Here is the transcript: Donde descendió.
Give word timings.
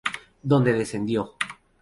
Donde 0.41 0.73
descendió. 0.73 1.35